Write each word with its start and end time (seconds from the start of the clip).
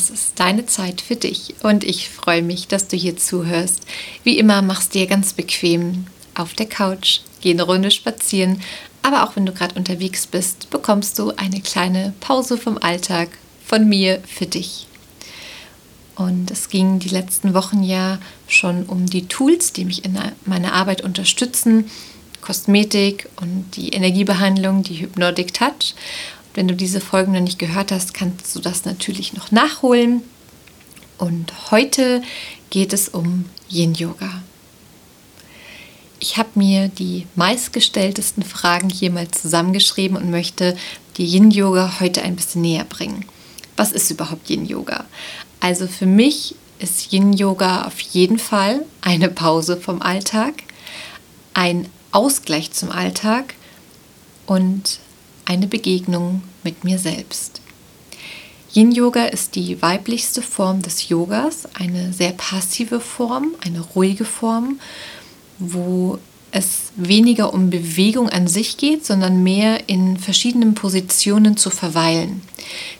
Es 0.00 0.08
ist 0.08 0.40
deine 0.40 0.64
Zeit 0.64 1.02
für 1.02 1.14
dich 1.14 1.56
und 1.62 1.84
ich 1.84 2.08
freue 2.08 2.40
mich, 2.40 2.66
dass 2.66 2.88
du 2.88 2.96
hier 2.96 3.18
zuhörst. 3.18 3.80
Wie 4.24 4.38
immer 4.38 4.62
machst 4.62 4.94
dir 4.94 5.06
ganz 5.06 5.34
bequem 5.34 6.06
auf 6.34 6.54
der 6.54 6.64
Couch, 6.64 7.20
geh 7.42 7.50
eine 7.50 7.64
Runde 7.64 7.90
spazieren, 7.90 8.62
aber 9.02 9.24
auch 9.24 9.36
wenn 9.36 9.44
du 9.44 9.52
gerade 9.52 9.74
unterwegs 9.74 10.26
bist, 10.26 10.70
bekommst 10.70 11.18
du 11.18 11.32
eine 11.36 11.60
kleine 11.60 12.14
Pause 12.20 12.56
vom 12.56 12.78
Alltag 12.78 13.28
von 13.66 13.86
mir 13.90 14.22
für 14.26 14.46
dich. 14.46 14.86
Und 16.16 16.50
es 16.50 16.70
ging 16.70 16.98
die 16.98 17.10
letzten 17.10 17.52
Wochen 17.52 17.82
ja 17.82 18.18
schon 18.48 18.84
um 18.84 19.04
die 19.04 19.28
Tools, 19.28 19.74
die 19.74 19.84
mich 19.84 20.06
in 20.06 20.18
meiner 20.46 20.72
Arbeit 20.72 21.02
unterstützen. 21.02 21.90
Kosmetik 22.40 23.28
und 23.38 23.76
die 23.76 23.90
Energiebehandlung, 23.90 24.82
die 24.82 25.02
Hypnotic 25.02 25.52
Touch. 25.52 25.94
Wenn 26.54 26.68
du 26.68 26.74
diese 26.74 27.00
Folgen 27.00 27.32
noch 27.32 27.40
nicht 27.40 27.58
gehört 27.58 27.92
hast, 27.92 28.14
kannst 28.14 28.54
du 28.54 28.60
das 28.60 28.84
natürlich 28.84 29.32
noch 29.32 29.50
nachholen. 29.50 30.22
Und 31.18 31.70
heute 31.70 32.22
geht 32.70 32.92
es 32.92 33.08
um 33.08 33.44
Yin 33.68 33.94
Yoga. 33.94 34.42
Ich 36.18 36.36
habe 36.36 36.50
mir 36.54 36.88
die 36.88 37.26
meistgestelltesten 37.34 38.42
Fragen 38.42 38.90
hier 38.90 39.10
mal 39.10 39.28
zusammengeschrieben 39.30 40.16
und 40.16 40.30
möchte 40.30 40.76
die 41.16 41.24
Yin 41.24 41.50
Yoga 41.50 42.00
heute 42.00 42.22
ein 42.22 42.36
bisschen 42.36 42.62
näher 42.62 42.84
bringen. 42.84 43.24
Was 43.76 43.92
ist 43.92 44.10
überhaupt 44.10 44.50
Yin 44.50 44.66
Yoga? 44.66 45.04
Also 45.60 45.86
für 45.86 46.06
mich 46.06 46.54
ist 46.78 47.12
Yin 47.12 47.32
Yoga 47.32 47.86
auf 47.86 48.00
jeden 48.00 48.38
Fall 48.38 48.84
eine 49.00 49.28
Pause 49.28 49.76
vom 49.76 50.02
Alltag, 50.02 50.62
ein 51.54 51.88
Ausgleich 52.12 52.72
zum 52.72 52.90
Alltag 52.90 53.54
und 54.46 54.98
eine 55.50 55.66
Begegnung 55.66 56.42
mit 56.62 56.84
mir 56.84 57.00
selbst. 57.00 57.60
Yin 58.72 58.92
Yoga 58.92 59.24
ist 59.24 59.56
die 59.56 59.82
weiblichste 59.82 60.42
Form 60.42 60.80
des 60.80 61.08
Yogas, 61.08 61.66
eine 61.74 62.12
sehr 62.12 62.30
passive 62.30 63.00
Form, 63.00 63.48
eine 63.60 63.80
ruhige 63.80 64.24
Form, 64.24 64.78
wo 65.58 66.20
es 66.52 66.92
weniger 66.94 67.52
um 67.52 67.68
Bewegung 67.68 68.28
an 68.28 68.46
sich 68.46 68.76
geht, 68.76 69.04
sondern 69.04 69.42
mehr 69.42 69.88
in 69.88 70.18
verschiedenen 70.18 70.74
Positionen 70.74 71.56
zu 71.56 71.70
verweilen. 71.70 72.42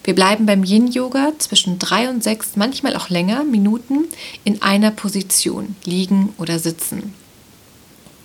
Wir 0.03 0.17
bleiben 0.17 0.45
beim 0.45 0.65
Yin 0.65 0.89
Yoga 0.91 1.33
zwischen 1.39 1.79
drei 1.79 2.11
und 2.11 2.25
sechs, 2.25 2.57
manchmal 2.57 2.97
auch 2.97 3.11
länger, 3.11 3.45
Minuten 3.45 4.07
in 4.43 4.61
einer 4.61 4.91
Position, 4.91 5.77
liegen 5.85 6.35
oder 6.37 6.59
sitzen. 6.59 7.15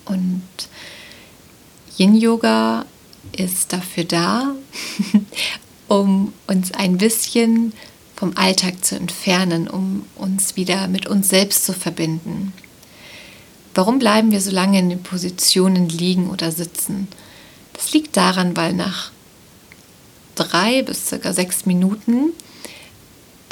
Und 0.06 0.42
Yin 2.00 2.16
Yoga 2.16 2.86
ist 3.32 3.74
dafür 3.74 4.04
da, 4.04 4.56
um 5.88 6.34
uns 6.48 6.72
ein 6.72 6.98
bisschen 6.98 7.74
vom 8.16 8.36
Alltag 8.36 8.84
zu 8.84 8.96
entfernen, 8.96 9.68
um 9.68 10.06
uns 10.16 10.56
wieder 10.56 10.88
mit 10.88 11.06
uns 11.06 11.30
selbst 11.30 11.66
zu 11.66 11.74
verbinden. 11.74 12.54
Warum 13.74 14.00
bleiben 14.00 14.32
wir 14.32 14.40
so 14.40 14.52
lange 14.52 14.80
in 14.80 14.90
den 14.90 15.04
Positionen 15.04 15.90
liegen 15.90 16.30
oder 16.30 16.52
sitzen? 16.52 17.10
Das 17.74 17.92
liegt 17.92 18.16
daran, 18.16 18.56
weil 18.56 18.74
nach 18.74 19.12
drei 20.36 20.82
bis 20.82 21.08
circa 21.08 21.34
sechs 21.34 21.66
Minuten 21.66 22.32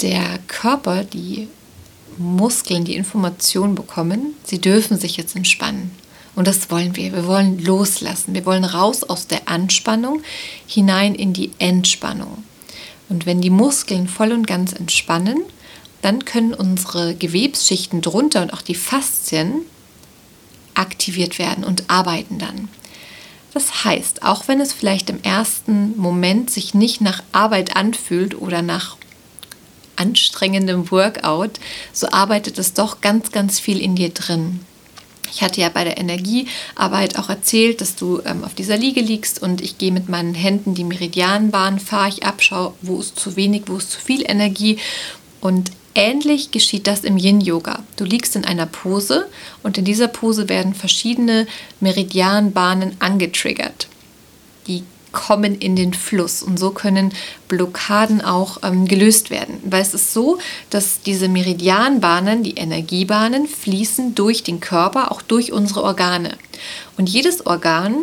der 0.00 0.38
Körper, 0.48 1.04
die 1.04 1.48
Muskeln, 2.16 2.84
die 2.84 2.96
Information 2.96 3.74
bekommen, 3.74 4.34
sie 4.44 4.60
dürfen 4.60 4.98
sich 4.98 5.16
jetzt 5.16 5.36
entspannen. 5.36 5.90
Und 6.34 6.48
das 6.48 6.70
wollen 6.70 6.96
wir. 6.96 7.12
Wir 7.12 7.26
wollen 7.26 7.58
loslassen. 7.64 8.34
Wir 8.34 8.44
wollen 8.44 8.64
raus 8.64 9.04
aus 9.04 9.26
der 9.26 9.48
Anspannung 9.48 10.22
hinein 10.66 11.14
in 11.14 11.32
die 11.32 11.52
Entspannung. 11.58 12.44
Und 13.08 13.26
wenn 13.26 13.40
die 13.40 13.50
Muskeln 13.50 14.08
voll 14.08 14.32
und 14.32 14.46
ganz 14.46 14.72
entspannen, 14.72 15.42
dann 16.02 16.24
können 16.24 16.54
unsere 16.54 17.14
Gewebsschichten 17.14 18.00
drunter 18.00 18.42
und 18.42 18.52
auch 18.52 18.62
die 18.62 18.74
Faszien 18.74 19.62
aktiviert 20.74 21.38
werden 21.38 21.64
und 21.64 21.84
arbeiten 21.88 22.38
dann. 22.38 22.68
Das 23.52 23.84
heißt, 23.84 24.24
auch 24.24 24.48
wenn 24.48 24.60
es 24.60 24.72
vielleicht 24.72 25.08
im 25.10 25.22
ersten 25.22 25.96
Moment 25.96 26.50
sich 26.50 26.74
nicht 26.74 27.00
nach 27.00 27.22
Arbeit 27.30 27.76
anfühlt 27.76 28.34
oder 28.40 28.62
nach 28.62 28.96
anstrengendem 29.96 30.90
Workout, 30.90 31.60
so 31.92 32.08
arbeitet 32.08 32.58
es 32.58 32.74
doch 32.74 33.00
ganz, 33.00 33.30
ganz 33.30 33.60
viel 33.60 33.80
in 33.80 33.94
dir 33.94 34.10
drin. 34.10 34.60
Ich 35.34 35.42
hatte 35.42 35.60
ja 35.60 35.68
bei 35.68 35.82
der 35.82 35.98
Energiearbeit 35.98 37.18
auch 37.18 37.28
erzählt, 37.28 37.80
dass 37.80 37.96
du 37.96 38.20
ähm, 38.24 38.44
auf 38.44 38.54
dieser 38.54 38.76
Liege 38.76 39.00
liegst 39.00 39.42
und 39.42 39.60
ich 39.60 39.78
gehe 39.78 39.90
mit 39.90 40.08
meinen 40.08 40.34
Händen 40.34 40.74
die 40.74 40.84
Meridianbahn, 40.84 41.80
fahre 41.80 42.08
ich 42.08 42.24
ab, 42.24 42.40
schaue, 42.40 42.74
wo 42.82 43.00
ist 43.00 43.18
zu 43.18 43.34
wenig, 43.34 43.64
wo 43.66 43.76
ist 43.76 43.90
zu 43.90 44.00
viel 44.00 44.22
Energie. 44.28 44.78
Und 45.40 45.72
ähnlich 45.96 46.52
geschieht 46.52 46.86
das 46.86 47.00
im 47.00 47.16
Yin-Yoga. 47.16 47.82
Du 47.96 48.04
liegst 48.04 48.36
in 48.36 48.44
einer 48.44 48.66
Pose 48.66 49.26
und 49.64 49.76
in 49.76 49.84
dieser 49.84 50.08
Pose 50.08 50.48
werden 50.48 50.72
verschiedene 50.72 51.48
Meridianbahnen 51.80 52.96
angetriggert. 53.00 53.88
Kommen 55.14 55.54
in 55.54 55.76
den 55.76 55.94
Fluss 55.94 56.42
und 56.42 56.58
so 56.58 56.70
können 56.70 57.14
Blockaden 57.48 58.20
auch 58.20 58.58
ähm, 58.62 58.86
gelöst 58.86 59.30
werden. 59.30 59.60
Weil 59.64 59.80
es 59.80 59.94
ist 59.94 60.12
so, 60.12 60.38
dass 60.68 61.00
diese 61.00 61.28
Meridianbahnen, 61.28 62.42
die 62.42 62.56
Energiebahnen, 62.56 63.46
fließen 63.46 64.14
durch 64.14 64.42
den 64.42 64.60
Körper, 64.60 65.10
auch 65.10 65.22
durch 65.22 65.52
unsere 65.52 65.82
Organe. 65.82 66.36
Und 66.98 67.08
jedes 67.08 67.46
Organ 67.46 67.94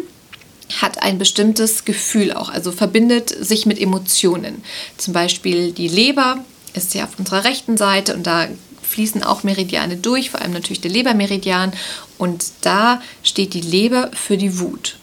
hat 0.81 1.03
ein 1.03 1.17
bestimmtes 1.17 1.85
Gefühl 1.85 2.31
auch, 2.31 2.49
also 2.49 2.72
verbindet 2.72 3.29
sich 3.29 3.66
mit 3.66 3.79
Emotionen. 3.79 4.63
Zum 4.97 5.13
Beispiel 5.13 5.73
die 5.73 5.89
Leber 5.89 6.38
ist 6.73 6.93
ja 6.93 7.03
auf 7.03 7.19
unserer 7.19 7.43
rechten 7.43 7.78
Seite 7.78 8.16
und 8.16 8.25
da 8.25 8.47
fließen 8.81 9.23
auch 9.23 9.43
Meridiane 9.43 9.97
durch, 9.97 10.31
vor 10.31 10.41
allem 10.41 10.53
natürlich 10.53 10.81
der 10.81 10.91
Lebermeridian. 10.91 11.73
Und 12.17 12.45
da 12.61 13.01
steht 13.23 13.53
die 13.53 13.61
Leber 13.61 14.11
für 14.13 14.38
die 14.38 14.59
Wut. 14.59 14.97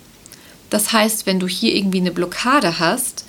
Das 0.71 0.93
heißt, 0.93 1.27
wenn 1.27 1.41
du 1.41 1.49
hier 1.49 1.75
irgendwie 1.75 2.01
eine 2.01 2.11
Blockade 2.11 2.79
hast, 2.79 3.25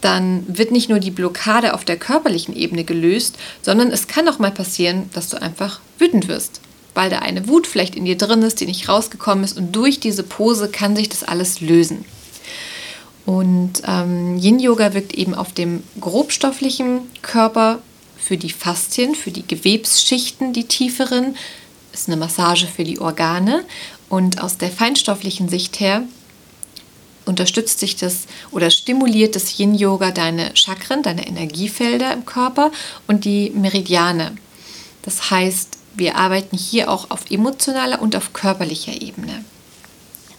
dann 0.00 0.44
wird 0.46 0.70
nicht 0.70 0.88
nur 0.88 1.00
die 1.00 1.10
Blockade 1.10 1.74
auf 1.74 1.84
der 1.84 1.96
körperlichen 1.96 2.54
Ebene 2.54 2.84
gelöst, 2.84 3.36
sondern 3.62 3.90
es 3.90 4.06
kann 4.06 4.28
auch 4.28 4.38
mal 4.38 4.52
passieren, 4.52 5.10
dass 5.12 5.28
du 5.28 5.40
einfach 5.40 5.80
wütend 5.98 6.28
wirst, 6.28 6.60
weil 6.94 7.10
da 7.10 7.20
eine 7.20 7.48
Wut 7.48 7.66
vielleicht 7.66 7.96
in 7.96 8.04
dir 8.04 8.16
drin 8.16 8.42
ist, 8.42 8.60
die 8.60 8.66
nicht 8.66 8.88
rausgekommen 8.88 9.44
ist 9.44 9.56
und 9.56 9.74
durch 9.74 9.98
diese 9.98 10.22
Pose 10.22 10.68
kann 10.68 10.94
sich 10.96 11.08
das 11.08 11.24
alles 11.24 11.60
lösen. 11.60 12.04
Und 13.24 13.82
ähm, 13.86 14.38
Yin 14.38 14.60
Yoga 14.60 14.94
wirkt 14.94 15.14
eben 15.14 15.34
auf 15.34 15.52
dem 15.52 15.82
grobstofflichen 16.00 17.00
Körper 17.22 17.80
für 18.16 18.36
die 18.36 18.50
Faszien, 18.50 19.16
für 19.16 19.32
die 19.32 19.46
Gewebsschichten, 19.46 20.52
die 20.52 20.64
tieferen, 20.64 21.36
ist 21.92 22.08
eine 22.08 22.16
Massage 22.16 22.68
für 22.68 22.84
die 22.84 23.00
Organe 23.00 23.64
und 24.08 24.40
aus 24.40 24.58
der 24.58 24.70
feinstofflichen 24.70 25.48
Sicht 25.48 25.80
her 25.80 26.02
unterstützt 27.26 27.78
sich 27.78 27.96
das 27.96 28.26
oder 28.50 28.70
stimuliert 28.70 29.36
das 29.36 29.58
Yin-Yoga 29.58 30.12
deine 30.12 30.56
Chakren, 30.56 31.02
deine 31.02 31.26
Energiefelder 31.26 32.12
im 32.12 32.24
Körper 32.24 32.72
und 33.06 33.24
die 33.24 33.50
Meridiane. 33.50 34.32
Das 35.02 35.30
heißt, 35.30 35.76
wir 35.94 36.16
arbeiten 36.16 36.56
hier 36.56 36.90
auch 36.90 37.10
auf 37.10 37.30
emotionaler 37.30 38.00
und 38.00 38.16
auf 38.16 38.32
körperlicher 38.32 39.00
Ebene. 39.00 39.44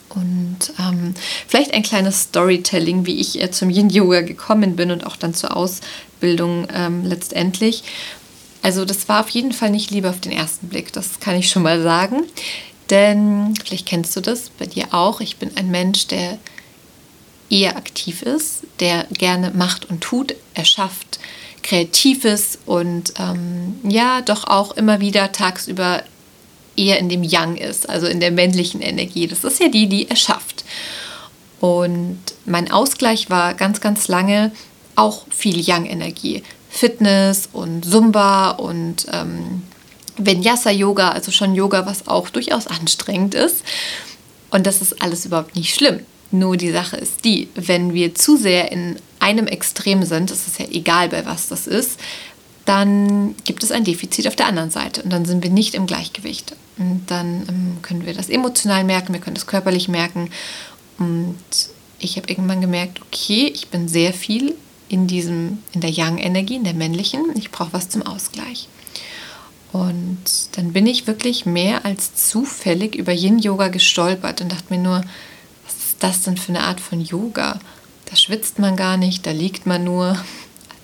Und 0.10 0.58
ähm, 0.80 1.14
vielleicht 1.48 1.74
ein 1.74 1.84
kleines 1.84 2.24
Storytelling, 2.24 3.06
wie 3.06 3.20
ich 3.20 3.42
äh, 3.42 3.52
zum 3.52 3.70
Yin-Yoga 3.70 4.22
gekommen 4.22 4.76
bin 4.76 4.90
und 4.90 5.06
auch 5.06 5.16
dann 5.16 5.34
zur 5.34 5.56
Ausbildung 5.56 6.68
ähm, 6.74 7.06
letztendlich. 7.06 7.84
Also 8.62 8.86
das 8.86 9.08
war 9.10 9.22
auf 9.22 9.30
jeden 9.30 9.52
Fall 9.52 9.70
nicht 9.70 9.92
Liebe 9.92 10.10
auf 10.10 10.20
den 10.20 10.32
ersten 10.32 10.70
Blick, 10.70 10.92
das 10.94 11.20
kann 11.20 11.36
ich 11.36 11.50
schon 11.50 11.64
mal 11.64 11.82
sagen. 11.84 12.24
Denn 12.90 13.54
vielleicht 13.64 13.86
kennst 13.86 14.16
du 14.16 14.22
das 14.22 14.50
bei 14.50 14.66
dir 14.66 14.94
auch. 14.94 15.20
Ich 15.20 15.38
bin 15.38 15.52
ein 15.56 15.70
Mensch, 15.70 16.08
der 16.08 16.40
eher 17.50 17.78
aktiv 17.78 18.22
ist, 18.22 18.64
der 18.80 19.06
gerne 19.12 19.52
macht 19.52 19.90
und 19.90 20.02
tut, 20.02 20.36
erschafft, 20.54 21.20
kreativ 21.64 22.26
ist 22.26 22.60
und 22.66 23.14
ähm, 23.20 23.76
ja, 23.84 24.22
doch 24.22 24.46
auch 24.46 24.76
immer 24.78 25.00
wieder 25.00 25.32
tagsüber 25.32 26.04
eher 26.76 27.00
in 27.00 27.10
dem 27.10 27.24
Yang 27.24 27.58
ist, 27.58 27.90
also 27.90 28.08
in 28.08 28.20
der 28.20 28.32
männlichen 28.32 28.82
Energie. 28.82 29.28
Das 29.28 29.44
ist 29.44 29.60
ja 29.60 29.68
die, 29.68 29.88
die 29.88 30.10
erschafft. 30.10 30.64
Und 31.60 32.20
mein 32.46 32.72
Ausgleich 32.72 33.30
war 33.30 33.56
ganz, 33.56 33.82
ganz 33.82 34.08
lange 34.08 34.52
auch 34.96 35.26
viel 35.30 35.60
Yang-Energie. 35.60 36.44
Fitness 36.70 37.50
und 37.52 37.84
Zumba 37.84 38.52
und 38.52 39.08
ähm, 39.12 39.64
Vinyasa-Yoga, 40.18 41.10
also 41.10 41.32
schon 41.32 41.56
Yoga, 41.56 41.86
was 41.86 42.08
auch 42.08 42.30
durchaus 42.30 42.68
anstrengend 42.68 43.34
ist. 43.34 43.64
Und 44.52 44.68
das 44.68 44.82
ist 44.82 45.02
alles 45.02 45.26
überhaupt 45.26 45.56
nicht 45.56 45.74
schlimm. 45.74 46.02
Nur 46.32 46.58
die 46.58 46.72
Sache 46.72 46.98
ist 46.98 47.24
die, 47.24 47.50
wenn 47.56 47.94
wir 47.94 48.16
zu 48.16 48.38
sehr 48.38 48.72
in 48.72 48.98
einem 49.20 49.48
Extrem 49.48 50.04
sind, 50.04 50.30
ist 50.32 50.60
ja 50.60 50.66
egal, 50.70 51.10
bei 51.10 51.26
was 51.26 51.48
das 51.48 51.68
ist, 51.68 52.00
dann 52.66 53.34
gibt 53.46 53.64
es 53.64 53.72
ein 53.72 53.86
Defizit 53.86 54.28
auf 54.28 54.36
der 54.36 54.48
anderen 54.48 54.72
Seite 54.72 55.02
und 55.02 55.12
dann 55.12 55.24
sind 55.24 55.42
wir 55.42 55.50
nicht 55.50 55.74
im 55.74 55.88
Gleichgewicht. 55.88 56.54
Und 56.78 57.04
dann 57.08 57.46
ähm, 57.48 57.78
können 57.82 58.06
wir 58.06 58.14
das 58.14 58.30
emotional 58.30 58.84
merken, 58.84 59.14
wir 59.14 59.22
können 59.22 59.36
das 59.36 59.48
körperlich 59.48 59.88
merken. 59.88 60.30
Und 61.00 61.38
ich 62.00 62.18
habe 62.18 62.30
irgendwann 62.30 62.62
gemerkt, 62.62 63.02
okay, 63.02 63.52
ich 63.54 63.70
bin 63.70 63.88
sehr 63.88 64.14
viel 64.14 64.54
in 64.90 65.08
diesem, 65.08 65.60
in 65.74 65.82
der 65.82 65.90
Yang-Energie, 65.90 66.56
in 66.56 66.66
der 66.66 66.74
männlichen. 66.74 67.24
Ich 67.36 67.52
brauche 67.52 67.74
was 67.74 67.90
zum 67.90 68.04
Ausgleich. 68.04 68.68
Und 69.72 70.18
dann 70.54 70.74
bin 70.74 70.88
ich 70.88 71.08
wirklich 71.08 71.46
mehr 71.46 71.86
als 71.86 72.16
zufällig 72.16 72.96
über 72.96 73.14
Yin-Yoga 73.14 73.70
gestolpert 73.70 74.42
und 74.42 74.52
dachte 74.52 74.74
mir 74.74 74.80
nur, 74.80 75.04
ist 75.98 76.04
das 76.04 76.22
denn 76.24 76.38
für 76.38 76.50
eine 76.50 76.62
Art 76.62 76.80
von 76.80 77.02
Yoga? 77.02 77.60
Da 78.06 78.16
schwitzt 78.16 78.60
man 78.60 78.76
gar 78.76 78.98
nicht, 78.98 79.26
da 79.26 79.32
liegt 79.32 79.66
man 79.66 79.84
nur. 79.84 80.18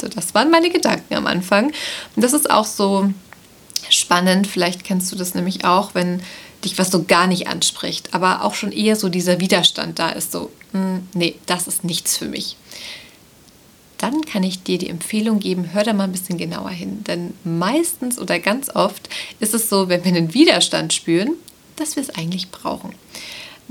Also 0.02 0.14
das 0.14 0.34
waren 0.34 0.50
meine 0.50 0.72
Gedanken 0.72 1.14
am 1.14 1.28
Anfang. 1.28 1.72
Und 2.16 2.24
das 2.24 2.34
ist 2.34 2.50
auch 2.50 2.66
so 2.66 3.14
spannend. 3.90 4.48
Vielleicht 4.48 4.84
kennst 4.84 5.12
du 5.12 5.16
das 5.16 5.36
nämlich 5.36 5.66
auch, 5.66 5.94
wenn 5.94 6.22
dich 6.66 6.78
was 6.78 6.92
so 6.92 7.04
gar 7.04 7.28
nicht 7.28 7.48
anspricht, 7.48 8.14
aber 8.14 8.44
auch 8.44 8.56
schon 8.56 8.72
eher 8.72 8.96
so 8.96 9.10
dieser 9.10 9.40
Widerstand 9.40 10.00
da 10.00 10.10
ist, 10.10 10.32
so, 10.32 10.50
hm, 10.72 11.08
nee, 11.14 11.36
das 11.46 11.68
ist 11.68 11.84
nichts 11.84 12.18
für 12.18 12.26
mich 12.26 12.58
dann 14.04 14.26
kann 14.26 14.44
ich 14.44 14.64
dir 14.64 14.78
die 14.78 14.90
Empfehlung 14.90 15.40
geben, 15.40 15.70
hör 15.72 15.84
da 15.86 15.94
mal 15.94 16.04
ein 16.04 16.12
bisschen 16.12 16.38
genauer 16.38 16.72
hin. 16.72 17.06
Denn 17.06 17.34
meistens 17.46 18.20
oder 18.20 18.38
ganz 18.38 18.70
oft 18.76 19.08
ist 19.40 19.54
es 19.54 19.70
so, 19.70 19.88
wenn 19.88 20.04
wir 20.04 20.12
einen 20.12 20.34
Widerstand 20.34 20.92
spüren, 20.92 21.36
dass 21.78 21.96
wir 21.96 22.04
es 22.04 22.10
eigentlich 22.10 22.52
brauchen. 22.52 22.94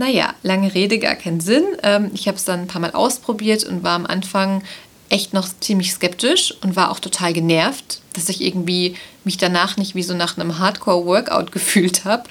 Naja, 0.02 0.34
lange 0.42 0.74
Rede, 0.74 0.98
gar 0.98 1.14
keinen 1.14 1.38
Sinn. 1.38 1.62
Ähm, 1.84 2.10
ich 2.12 2.26
habe 2.26 2.36
es 2.36 2.44
dann 2.44 2.62
ein 2.62 2.66
paar 2.66 2.80
Mal 2.80 2.90
ausprobiert 2.90 3.62
und 3.62 3.84
war 3.84 3.92
am 3.92 4.04
Anfang 4.04 4.64
echt 5.10 5.32
noch 5.32 5.48
ziemlich 5.60 5.92
skeptisch 5.92 6.52
und 6.60 6.74
war 6.74 6.90
auch 6.90 6.98
total 6.98 7.32
genervt, 7.32 8.00
dass 8.12 8.28
ich 8.28 8.40
irgendwie 8.40 8.96
mich 9.22 9.36
danach 9.36 9.76
nicht 9.76 9.94
wie 9.94 10.02
so 10.02 10.12
nach 10.14 10.36
einem 10.36 10.58
Hardcore-Workout 10.58 11.52
gefühlt 11.52 12.04
habe, 12.04 12.24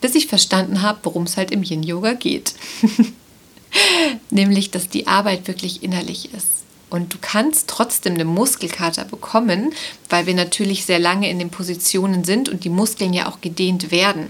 bis 0.00 0.14
ich 0.14 0.28
verstanden 0.28 0.80
habe, 0.82 1.00
worum 1.02 1.24
es 1.24 1.36
halt 1.36 1.50
im 1.50 1.64
Yin-Yoga 1.64 2.12
geht. 2.12 2.54
Nämlich, 4.30 4.70
dass 4.70 4.88
die 4.88 5.08
Arbeit 5.08 5.48
wirklich 5.48 5.82
innerlich 5.82 6.32
ist. 6.32 6.58
Und 6.88 7.12
du 7.12 7.18
kannst 7.20 7.68
trotzdem 7.68 8.14
eine 8.14 8.24
Muskelkater 8.26 9.04
bekommen, 9.04 9.74
weil 10.08 10.26
wir 10.26 10.34
natürlich 10.34 10.86
sehr 10.86 11.00
lange 11.00 11.28
in 11.28 11.40
den 11.40 11.50
Positionen 11.50 12.22
sind 12.22 12.48
und 12.48 12.62
die 12.62 12.70
Muskeln 12.70 13.12
ja 13.12 13.28
auch 13.28 13.40
gedehnt 13.40 13.90
werden. 13.90 14.28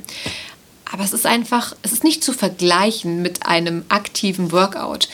Aber 0.91 1.05
es 1.05 1.13
ist 1.13 1.27
einfach, 1.27 1.75
es 1.83 1.93
ist 1.93 2.05
nicht 2.05 2.25
zu 2.25 2.33
vergleichen 2.33 3.23
mit 3.23 3.47
einem 3.47 3.85
aktiven 3.89 4.53
Workout. 4.53 5.09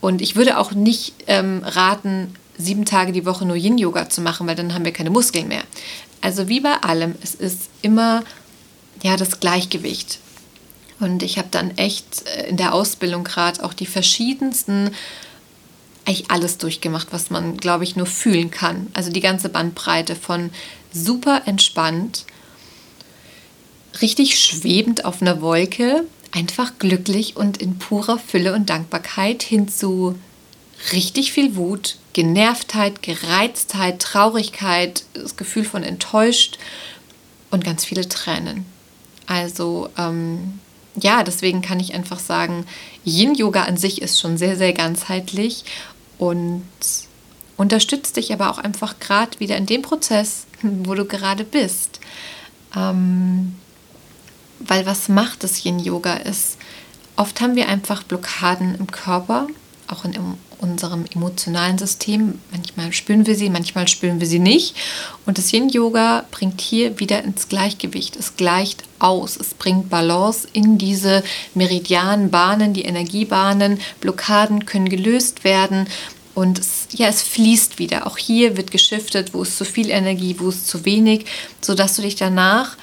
Und 0.00 0.22
ich 0.22 0.36
würde 0.36 0.58
auch 0.58 0.72
nicht 0.72 1.14
ähm, 1.26 1.62
raten, 1.64 2.34
sieben 2.56 2.84
Tage 2.84 3.12
die 3.12 3.26
Woche 3.26 3.44
nur 3.44 3.56
Yin-Yoga 3.56 4.08
zu 4.08 4.20
machen, 4.20 4.46
weil 4.46 4.56
dann 4.56 4.74
haben 4.74 4.84
wir 4.84 4.92
keine 4.92 5.10
Muskeln 5.10 5.48
mehr. 5.48 5.62
Also 6.20 6.48
wie 6.48 6.60
bei 6.60 6.74
allem, 6.74 7.14
es 7.22 7.34
ist 7.34 7.68
immer 7.82 8.22
ja 9.02 9.16
das 9.16 9.40
Gleichgewicht. 9.40 10.18
Und 11.00 11.22
ich 11.22 11.38
habe 11.38 11.48
dann 11.50 11.76
echt 11.76 12.26
äh, 12.26 12.48
in 12.48 12.56
der 12.56 12.74
Ausbildung 12.74 13.24
gerade 13.24 13.64
auch 13.64 13.74
die 13.74 13.86
verschiedensten 13.86 14.90
eigentlich 16.04 16.30
alles 16.30 16.58
durchgemacht, 16.58 17.08
was 17.10 17.30
man, 17.30 17.58
glaube 17.58 17.84
ich, 17.84 17.94
nur 17.94 18.06
fühlen 18.06 18.50
kann. 18.50 18.86
Also 18.94 19.10
die 19.10 19.20
ganze 19.20 19.50
Bandbreite 19.50 20.16
von 20.16 20.50
super 20.90 21.42
entspannt, 21.44 22.24
richtig 24.00 24.38
schwebend 24.38 25.04
auf 25.04 25.22
einer 25.22 25.40
Wolke, 25.40 26.04
einfach 26.32 26.72
glücklich 26.78 27.36
und 27.36 27.56
in 27.56 27.78
purer 27.78 28.18
Fülle 28.18 28.54
und 28.54 28.70
Dankbarkeit 28.70 29.42
hin 29.42 29.68
zu 29.68 30.18
richtig 30.92 31.32
viel 31.32 31.56
Wut, 31.56 31.96
Genervtheit, 32.12 33.02
Gereiztheit, 33.02 34.00
Traurigkeit, 34.00 35.04
das 35.14 35.36
Gefühl 35.36 35.64
von 35.64 35.82
enttäuscht 35.82 36.58
und 37.50 37.64
ganz 37.64 37.84
viele 37.84 38.08
Tränen. 38.08 38.64
Also 39.26 39.88
ähm, 39.98 40.60
ja, 41.02 41.22
deswegen 41.22 41.62
kann 41.62 41.80
ich 41.80 41.94
einfach 41.94 42.18
sagen, 42.18 42.66
Yin-Yoga 43.04 43.64
an 43.64 43.76
sich 43.76 44.02
ist 44.02 44.20
schon 44.20 44.38
sehr, 44.38 44.56
sehr 44.56 44.72
ganzheitlich 44.72 45.64
und 46.18 46.64
unterstützt 47.56 48.16
dich 48.16 48.32
aber 48.32 48.50
auch 48.50 48.58
einfach 48.58 48.98
gerade 48.98 49.38
wieder 49.40 49.56
in 49.56 49.66
dem 49.66 49.82
Prozess, 49.82 50.46
wo 50.62 50.94
du 50.94 51.04
gerade 51.04 51.44
bist. 51.44 52.00
Ähm, 52.76 53.37
weil 54.60 54.86
was 54.86 55.08
macht 55.08 55.44
das 55.44 55.64
Yin-Yoga 55.64 56.14
ist, 56.14 56.58
oft 57.16 57.40
haben 57.40 57.56
wir 57.56 57.68
einfach 57.68 58.02
Blockaden 58.02 58.74
im 58.76 58.86
Körper, 58.88 59.46
auch 59.88 60.04
in 60.04 60.14
unserem 60.60 61.04
emotionalen 61.14 61.78
System. 61.78 62.40
Manchmal 62.50 62.92
spüren 62.92 63.26
wir 63.26 63.34
sie, 63.34 63.48
manchmal 63.48 63.88
spüren 63.88 64.20
wir 64.20 64.26
sie 64.26 64.38
nicht. 64.38 64.74
Und 65.24 65.38
das 65.38 65.52
Yin-Yoga 65.52 66.24
bringt 66.30 66.60
hier 66.60 66.98
wieder 66.98 67.22
ins 67.22 67.48
Gleichgewicht. 67.48 68.16
Es 68.16 68.36
gleicht 68.36 68.82
aus. 68.98 69.36
Es 69.36 69.54
bringt 69.54 69.88
Balance 69.88 70.48
in 70.52 70.78
diese 70.78 71.22
Meridianbahnen, 71.54 72.74
die 72.74 72.84
Energiebahnen. 72.84 73.80
Blockaden 74.00 74.66
können 74.66 74.88
gelöst 74.88 75.44
werden. 75.44 75.86
Und 76.34 76.58
es, 76.58 76.88
ja, 76.92 77.08
es 77.08 77.22
fließt 77.22 77.78
wieder. 77.78 78.06
Auch 78.06 78.18
hier 78.18 78.56
wird 78.56 78.70
geschiftet, 78.70 79.34
wo 79.34 79.42
ist 79.42 79.58
zu 79.58 79.64
viel 79.64 79.90
Energie, 79.90 80.36
wo 80.38 80.50
ist 80.50 80.68
zu 80.68 80.84
wenig, 80.84 81.26
sodass 81.60 81.96
du 81.96 82.02
dich 82.02 82.16
danach 82.16 82.76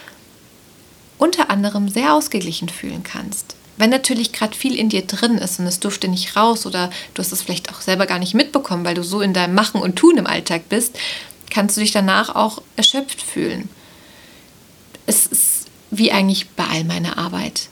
unter 1.18 1.50
anderem 1.50 1.90
sehr 1.90 2.14
ausgeglichen 2.14 2.70
fühlen 2.70 3.04
kannst. 3.04 3.56
Wenn 3.78 3.90
natürlich 3.90 4.32
gerade 4.32 4.56
viel 4.56 4.76
in 4.76 4.90
dir 4.90 5.06
drin 5.06 5.38
ist 5.38 5.60
und 5.60 5.68
es 5.68 5.80
durfte 5.80 6.08
nicht 6.08 6.36
raus 6.36 6.66
oder 6.66 6.90
du 7.14 7.22
hast 7.22 7.32
es 7.32 7.42
vielleicht 7.42 7.72
auch 7.72 7.82
selber 7.82 8.06
gar 8.06 8.20
nicht 8.20 8.34
mitbekommen, 8.34 8.86
weil 8.86 8.96
du 8.96 9.04
so 9.04 9.22
in 9.22 9.34
deinem 9.34 9.54
Machen 9.54 9.82
und 9.82 9.98
Tun 9.98 10.18
im 10.18 10.28
Alltag 10.28 10.70
bist, 10.70 10.98
kannst 11.50 11.76
du 11.76 11.82
dich 11.82 11.92
danach 11.92 12.36
auch 12.36 12.62
erschöpft 12.76 13.22
fühlen. 13.22 13.70
Es 15.06 15.28
ist 15.28 15.68
wie 15.92 16.12
eigentlich 16.12 16.50
bei 16.52 16.66
all 16.66 16.84
meiner 16.84 17.18
Arbeit. 17.18 17.70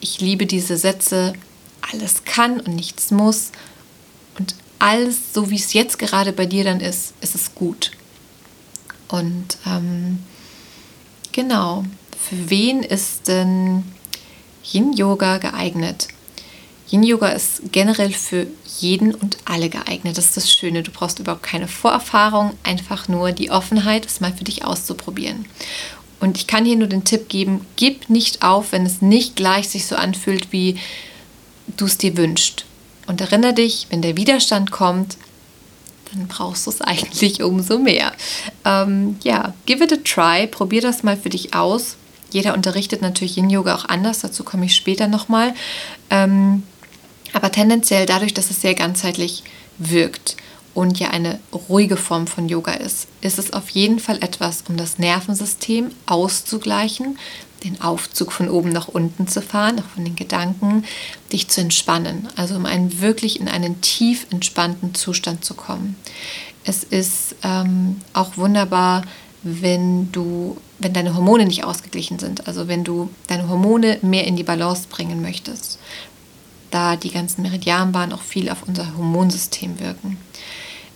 Ich 0.00 0.20
liebe 0.20 0.46
diese 0.46 0.76
Sätze, 0.76 1.32
alles 1.92 2.24
kann 2.24 2.60
und 2.60 2.74
nichts 2.74 3.10
muss 3.10 3.52
und 4.38 4.54
alles 4.78 5.32
so, 5.32 5.50
wie 5.50 5.56
es 5.56 5.72
jetzt 5.72 5.98
gerade 5.98 6.32
bei 6.32 6.46
dir 6.46 6.64
dann 6.64 6.80
ist, 6.80 7.14
ist 7.20 7.34
es 7.34 7.54
gut. 7.54 7.92
Und 9.08 9.58
ähm, 9.66 10.20
genau, 11.32 11.84
für 12.28 12.50
wen 12.50 12.82
ist 12.82 13.28
denn 13.28 13.84
Yin-Yoga 14.72 15.38
geeignet? 15.38 16.08
Yin-Yoga 16.90 17.28
ist 17.28 17.62
generell 17.72 18.12
für 18.12 18.46
jeden 18.78 19.14
und 19.14 19.38
alle 19.44 19.68
geeignet. 19.68 20.18
Das 20.18 20.26
ist 20.26 20.36
das 20.36 20.52
Schöne. 20.52 20.82
Du 20.82 20.90
brauchst 20.90 21.18
überhaupt 21.18 21.42
keine 21.42 21.68
Vorerfahrung, 21.68 22.52
einfach 22.62 23.08
nur 23.08 23.32
die 23.32 23.50
Offenheit, 23.50 24.06
es 24.06 24.20
mal 24.20 24.32
für 24.32 24.44
dich 24.44 24.64
auszuprobieren. 24.64 25.46
Und 26.20 26.36
ich 26.36 26.46
kann 26.46 26.64
hier 26.64 26.76
nur 26.76 26.86
den 26.86 27.04
Tipp 27.04 27.28
geben, 27.28 27.66
gib 27.76 28.08
nicht 28.08 28.44
auf, 28.44 28.72
wenn 28.72 28.86
es 28.86 29.02
nicht 29.02 29.34
gleich 29.36 29.68
sich 29.68 29.86
so 29.86 29.96
anfühlt, 29.96 30.52
wie 30.52 30.78
du 31.76 31.86
es 31.86 31.98
dir 31.98 32.16
wünschst. 32.16 32.64
Und 33.06 33.20
erinnere 33.20 33.54
dich, 33.54 33.88
wenn 33.90 34.02
der 34.02 34.16
Widerstand 34.16 34.70
kommt, 34.70 35.16
dann 36.12 36.28
brauchst 36.28 36.66
du 36.66 36.70
es 36.70 36.80
eigentlich 36.80 37.42
umso 37.42 37.78
mehr. 37.78 38.12
Ähm, 38.64 39.16
ja, 39.24 39.54
give 39.66 39.82
it 39.82 39.92
a 39.92 39.96
try, 40.04 40.46
probier 40.46 40.82
das 40.82 41.02
mal 41.02 41.16
für 41.16 41.30
dich 41.30 41.54
aus. 41.54 41.96
Jeder 42.32 42.54
unterrichtet 42.54 43.02
natürlich 43.02 43.36
Yin 43.36 43.50
Yoga 43.50 43.74
auch 43.74 43.84
anders, 43.84 44.20
dazu 44.20 44.44
komme 44.44 44.66
ich 44.66 44.74
später 44.74 45.08
nochmal. 45.08 45.54
Ähm, 46.10 46.62
aber 47.32 47.50
tendenziell 47.50 48.06
dadurch, 48.06 48.34
dass 48.34 48.50
es 48.50 48.60
sehr 48.60 48.74
ganzheitlich 48.74 49.42
wirkt 49.78 50.36
und 50.74 50.98
ja 50.98 51.10
eine 51.10 51.38
ruhige 51.68 51.96
Form 51.96 52.26
von 52.26 52.48
Yoga 52.48 52.72
ist, 52.72 53.08
ist 53.20 53.38
es 53.38 53.52
auf 53.52 53.70
jeden 53.70 53.98
Fall 53.98 54.22
etwas, 54.22 54.64
um 54.68 54.76
das 54.76 54.98
Nervensystem 54.98 55.90
auszugleichen, 56.06 57.18
den 57.64 57.80
Aufzug 57.80 58.32
von 58.32 58.48
oben 58.48 58.70
nach 58.70 58.88
unten 58.88 59.28
zu 59.28 59.40
fahren, 59.40 59.78
auch 59.78 59.94
von 59.94 60.04
den 60.04 60.16
Gedanken, 60.16 60.84
dich 61.32 61.48
zu 61.48 61.60
entspannen, 61.60 62.28
also 62.36 62.56
um 62.56 62.66
einen 62.66 63.00
wirklich 63.00 63.38
in 63.40 63.48
einen 63.48 63.80
tief 63.80 64.26
entspannten 64.30 64.94
Zustand 64.94 65.44
zu 65.44 65.54
kommen. 65.54 65.96
Es 66.64 66.84
ist 66.84 67.36
ähm, 67.42 68.00
auch 68.12 68.36
wunderbar, 68.36 69.02
wenn 69.42 70.12
du, 70.12 70.56
wenn 70.78 70.92
deine 70.92 71.14
Hormone 71.14 71.46
nicht 71.46 71.64
ausgeglichen 71.64 72.18
sind, 72.18 72.46
also 72.46 72.68
wenn 72.68 72.84
du 72.84 73.10
deine 73.26 73.48
Hormone 73.48 73.98
mehr 74.02 74.26
in 74.26 74.36
die 74.36 74.44
Balance 74.44 74.86
bringen 74.88 75.20
möchtest, 75.20 75.78
da 76.70 76.96
die 76.96 77.10
ganzen 77.10 77.42
Meridianbahnen 77.42 78.12
auch 78.14 78.22
viel 78.22 78.48
auf 78.48 78.62
unser 78.66 78.96
Hormonsystem 78.96 79.80
wirken. 79.80 80.16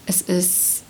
Es 0.07 0.23
ist 0.23 0.83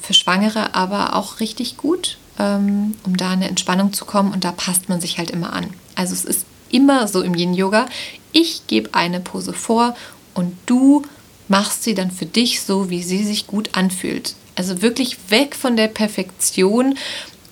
für 0.00 0.14
Schwangere 0.14 0.74
aber 0.74 1.14
auch 1.14 1.40
richtig 1.40 1.76
gut, 1.76 2.18
ähm, 2.38 2.94
um 3.04 3.16
da 3.16 3.30
eine 3.30 3.48
Entspannung 3.48 3.92
zu 3.92 4.04
kommen 4.04 4.32
und 4.32 4.44
da 4.44 4.52
passt 4.52 4.88
man 4.88 5.00
sich 5.00 5.18
halt 5.18 5.30
immer 5.30 5.52
an. 5.52 5.68
Also 5.94 6.14
es 6.14 6.24
ist 6.24 6.46
immer 6.70 7.06
so 7.06 7.22
im 7.22 7.34
Yin 7.34 7.54
Yoga, 7.54 7.86
ich 8.32 8.66
gebe 8.66 8.94
eine 8.94 9.20
Pose 9.20 9.52
vor 9.52 9.94
und 10.34 10.56
du 10.66 11.02
machst 11.48 11.84
sie 11.84 11.94
dann 11.94 12.10
für 12.10 12.26
dich 12.26 12.62
so, 12.62 12.88
wie 12.88 13.02
sie 13.02 13.24
sich 13.24 13.46
gut 13.46 13.70
anfühlt. 13.74 14.34
Also 14.54 14.82
wirklich 14.82 15.16
weg 15.28 15.54
von 15.56 15.76
der 15.76 15.88
Perfektion. 15.88 16.98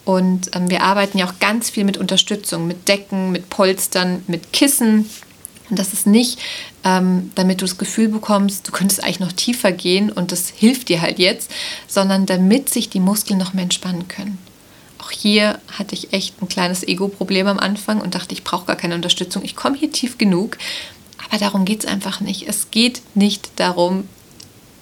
Und 0.05 0.55
ähm, 0.55 0.71
wir 0.71 0.83
arbeiten 0.83 1.19
ja 1.19 1.27
auch 1.27 1.39
ganz 1.39 1.71
viel 1.71 1.85
mit 1.85 1.97
Unterstützung, 1.97 2.67
mit 2.67 2.89
Decken, 2.89 3.33
mit 3.33 3.51
Polstern, 3.51 4.23
mit 4.27 4.53
Kissen. 4.53 5.09
Und 5.69 5.79
das 5.79 5.93
ist 5.93 6.07
nicht, 6.07 6.41
ähm, 6.85 7.31
damit 7.35 7.61
du 7.61 7.65
das 7.65 7.79
Gefühl 7.79 8.09
bekommst, 8.09 8.67
du 8.67 8.73
könntest 8.73 9.05
eigentlich 9.05 9.21
noch 9.21 9.33
tiefer 9.33 9.71
gehen 9.71 10.11
und 10.11 10.33
das 10.33 10.49
hilft 10.49 10.89
dir 10.89 11.01
halt 11.01 11.19
jetzt, 11.19 11.51
sondern 11.87 12.27
damit 12.27 12.71
sich 12.71 12.89
die 12.89 12.99
Muskeln 12.99 13.39
noch 13.39 13.55
mehr 13.55 13.65
entspannen 13.65 14.09
können. 14.09 14.39
Auch 14.99 15.13
hier 15.13 15.61
hatte 15.79 15.95
ich 15.95 16.13
echt 16.13 16.43
ein 16.43 16.49
kleines 16.49 16.83
Ego-Problem 16.83 17.47
am 17.47 17.59
Anfang 17.59 18.01
und 18.01 18.15
dachte, 18.15 18.35
ich 18.35 18.45
brauche 18.45 18.67
gar 18.67 18.77
keine 18.77 18.95
Unterstützung. 18.95 19.45
Ich 19.45 19.57
komme 19.57 19.79
hier 19.79 19.93
tief 19.93 20.19
genug. 20.19 20.59
Aber 21.27 21.39
darum 21.39 21.65
geht 21.65 21.85
es 21.85 21.91
einfach 21.91 22.21
nicht. 22.21 22.49
Es 22.49 22.71
geht 22.71 23.03
nicht 23.15 23.51
darum, 23.57 24.09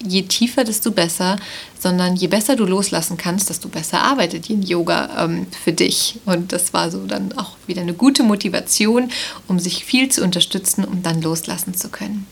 je 0.05 0.23
tiefer, 0.23 0.63
desto 0.63 0.91
besser, 0.91 1.37
sondern 1.79 2.15
je 2.15 2.27
besser 2.27 2.55
du 2.55 2.65
loslassen 2.65 3.17
kannst, 3.17 3.49
desto 3.49 3.69
besser 3.69 4.01
arbeitet 4.01 4.49
Yin 4.49 4.61
Yoga 4.61 5.25
ähm, 5.25 5.47
für 5.63 5.73
dich. 5.73 6.19
Und 6.25 6.51
das 6.51 6.73
war 6.73 6.91
so 6.91 7.05
dann 7.05 7.33
auch 7.33 7.57
wieder 7.67 7.81
eine 7.81 7.93
gute 7.93 8.23
Motivation, 8.23 9.11
um 9.47 9.59
sich 9.59 9.85
viel 9.85 10.09
zu 10.09 10.23
unterstützen, 10.23 10.85
um 10.85 11.03
dann 11.03 11.21
loslassen 11.21 11.73
zu 11.73 11.89
können. 11.89 12.27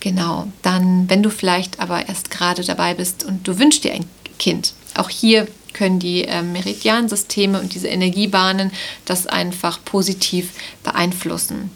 Genau, 0.00 0.48
dann, 0.62 1.08
wenn 1.08 1.22
du 1.22 1.30
vielleicht 1.30 1.80
aber 1.80 2.08
erst 2.08 2.30
gerade 2.30 2.64
dabei 2.64 2.94
bist 2.94 3.24
und 3.24 3.46
du 3.46 3.58
wünschst 3.58 3.84
dir 3.84 3.92
ein 3.92 4.06
Kind, 4.38 4.74
auch 4.94 5.08
hier 5.08 5.46
können 5.72 5.98
die 5.98 6.24
äh, 6.24 6.42
Meridiansysteme 6.42 7.60
und 7.60 7.74
diese 7.74 7.88
Energiebahnen 7.88 8.72
das 9.04 9.26
einfach 9.26 9.82
positiv 9.84 10.50
beeinflussen. 10.82 11.70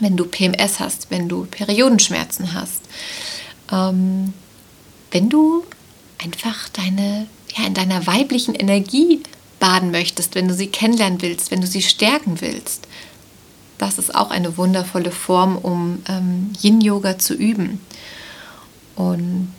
Wenn 0.00 0.16
du 0.16 0.24
PMS 0.24 0.80
hast, 0.80 1.10
wenn 1.10 1.28
du 1.28 1.46
Periodenschmerzen 1.46 2.54
hast. 2.54 2.82
Ähm, 3.72 4.32
wenn 5.10 5.28
du 5.28 5.64
einfach 6.22 6.68
deine, 6.70 7.26
ja, 7.56 7.66
in 7.66 7.74
deiner 7.74 8.06
weiblichen 8.06 8.54
Energie 8.54 9.22
baden 9.58 9.90
möchtest, 9.90 10.34
wenn 10.34 10.48
du 10.48 10.54
sie 10.54 10.68
kennenlernen 10.68 11.22
willst, 11.22 11.50
wenn 11.50 11.60
du 11.60 11.66
sie 11.66 11.82
stärken 11.82 12.40
willst. 12.40 12.86
Das 13.78 13.98
ist 13.98 14.14
auch 14.14 14.30
eine 14.30 14.56
wundervolle 14.56 15.10
Form, 15.10 15.56
um 15.56 16.02
ähm, 16.08 16.52
Yin-Yoga 16.62 17.18
zu 17.18 17.34
üben. 17.34 17.80
Und 18.94 19.54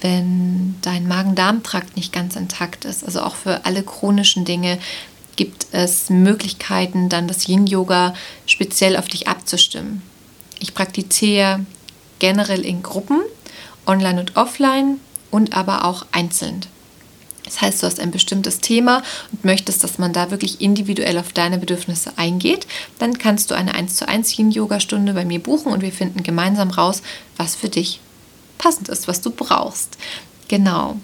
wenn 0.00 0.76
dein 0.82 1.06
Magen-Darm-Trakt 1.08 1.96
nicht 1.96 2.12
ganz 2.12 2.36
intakt 2.36 2.84
ist, 2.84 3.04
also 3.04 3.22
auch 3.22 3.34
für 3.34 3.64
alle 3.64 3.82
chronischen 3.82 4.44
Dinge, 4.44 4.78
gibt 5.36 5.66
es 5.72 6.10
Möglichkeiten, 6.10 7.08
dann 7.08 7.26
das 7.26 7.48
Yin-Yoga 7.48 8.14
speziell 8.46 8.96
auf 8.96 9.08
dich 9.08 9.28
abzustimmen. 9.28 10.02
Ich 10.58 10.74
praktiziere 10.74 11.64
generell 12.18 12.64
in 12.64 12.82
Gruppen 12.82 13.20
online 13.86 14.20
und 14.20 14.36
offline 14.36 15.00
und 15.30 15.56
aber 15.56 15.84
auch 15.84 16.06
einzeln. 16.12 16.66
Das 17.44 17.60
heißt, 17.60 17.82
du 17.82 17.86
hast 17.86 17.98
ein 17.98 18.12
bestimmtes 18.12 18.60
Thema 18.60 19.02
und 19.32 19.44
möchtest, 19.44 19.82
dass 19.82 19.98
man 19.98 20.12
da 20.12 20.30
wirklich 20.30 20.60
individuell 20.60 21.18
auf 21.18 21.32
deine 21.32 21.58
Bedürfnisse 21.58 22.12
eingeht, 22.16 22.66
dann 22.98 23.18
kannst 23.18 23.50
du 23.50 23.54
eine 23.54 23.74
1 23.74 23.96
zu 23.96 24.08
1 24.08 24.38
Yin-Yoga-Stunde 24.38 25.12
bei 25.12 25.24
mir 25.24 25.40
buchen 25.40 25.72
und 25.72 25.82
wir 25.82 25.92
finden 25.92 26.22
gemeinsam 26.22 26.70
raus, 26.70 27.02
was 27.36 27.56
für 27.56 27.68
dich 27.68 28.00
passend 28.58 28.88
ist, 28.88 29.08
was 29.08 29.20
du 29.20 29.30
brauchst. 29.30 29.98
Genau. 30.48 30.96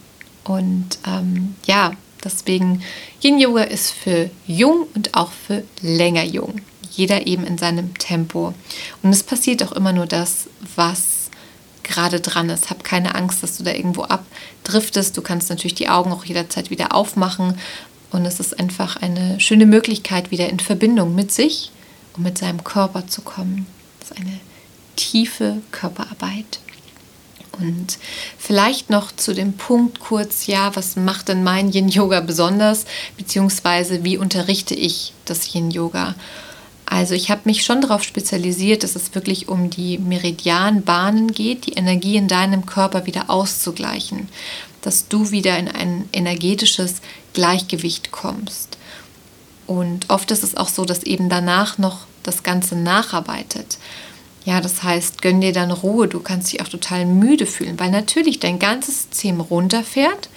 Und 0.44 0.98
ähm, 1.06 1.56
ja, 1.66 1.92
deswegen 2.22 2.82
Yin-Yoga 3.22 3.64
ist 3.64 3.90
für 3.90 4.30
jung 4.46 4.86
und 4.94 5.14
auch 5.14 5.32
für 5.32 5.64
länger 5.82 6.24
jung. 6.24 6.60
Jeder 6.90 7.26
eben 7.26 7.44
in 7.44 7.58
seinem 7.58 7.94
Tempo. 7.98 8.54
Und 9.02 9.10
es 9.10 9.22
passiert 9.22 9.62
auch 9.62 9.72
immer 9.72 9.92
nur 9.92 10.06
das, 10.06 10.48
was 10.76 11.17
gerade 11.98 12.20
dran 12.20 12.48
ist. 12.48 12.70
Hab 12.70 12.84
keine 12.84 13.16
Angst, 13.16 13.42
dass 13.42 13.56
du 13.56 13.64
da 13.64 13.72
irgendwo 13.72 14.04
abdriftest. 14.04 15.16
Du 15.16 15.22
kannst 15.22 15.50
natürlich 15.50 15.74
die 15.74 15.88
Augen 15.88 16.12
auch 16.12 16.24
jederzeit 16.24 16.70
wieder 16.70 16.94
aufmachen. 16.94 17.58
Und 18.12 18.24
es 18.24 18.38
ist 18.38 18.58
einfach 18.58 18.96
eine 18.96 19.40
schöne 19.40 19.66
Möglichkeit, 19.66 20.30
wieder 20.30 20.48
in 20.48 20.60
Verbindung 20.60 21.16
mit 21.16 21.32
sich 21.32 21.72
und 22.16 22.22
mit 22.22 22.38
seinem 22.38 22.62
Körper 22.62 23.08
zu 23.08 23.22
kommen. 23.22 23.66
Das 23.98 24.10
ist 24.10 24.16
eine 24.16 24.38
tiefe 24.94 25.56
Körperarbeit. 25.72 26.60
Und 27.58 27.98
vielleicht 28.38 28.90
noch 28.90 29.10
zu 29.10 29.34
dem 29.34 29.54
Punkt 29.54 29.98
kurz, 29.98 30.46
ja, 30.46 30.76
was 30.76 30.94
macht 30.94 31.26
denn 31.26 31.42
mein 31.42 31.72
Yin-Yoga 31.72 32.20
besonders, 32.20 32.84
beziehungsweise 33.16 34.04
wie 34.04 34.16
unterrichte 34.16 34.76
ich 34.76 35.12
das 35.24 35.52
Yin-Yoga? 35.52 36.14
Also 36.90 37.14
ich 37.14 37.30
habe 37.30 37.42
mich 37.44 37.64
schon 37.64 37.82
darauf 37.82 38.02
spezialisiert, 38.02 38.82
dass 38.82 38.96
es 38.96 39.14
wirklich 39.14 39.48
um 39.48 39.68
die 39.68 39.98
Meridianbahnen 39.98 41.32
geht, 41.32 41.66
die 41.66 41.74
Energie 41.74 42.16
in 42.16 42.28
deinem 42.28 42.64
Körper 42.64 43.04
wieder 43.04 43.28
auszugleichen, 43.28 44.28
dass 44.80 45.06
du 45.06 45.30
wieder 45.30 45.58
in 45.58 45.68
ein 45.68 46.08
energetisches 46.14 47.02
Gleichgewicht 47.34 48.10
kommst. 48.10 48.78
Und 49.66 50.08
oft 50.08 50.30
ist 50.30 50.42
es 50.42 50.56
auch 50.56 50.68
so, 50.68 50.86
dass 50.86 51.02
eben 51.02 51.28
danach 51.28 51.76
noch 51.76 52.06
das 52.22 52.42
Ganze 52.42 52.74
nacharbeitet. 52.74 53.76
Ja, 54.46 54.62
das 54.62 54.82
heißt, 54.82 55.20
gönn 55.20 55.42
dir 55.42 55.52
dann 55.52 55.70
Ruhe, 55.70 56.08
du 56.08 56.20
kannst 56.20 56.50
dich 56.50 56.62
auch 56.62 56.68
total 56.68 57.04
müde 57.04 57.44
fühlen, 57.44 57.78
weil 57.78 57.90
natürlich 57.90 58.40
dein 58.40 58.58
ganzes 58.58 59.02
System 59.02 59.42
runterfährt 59.42 60.30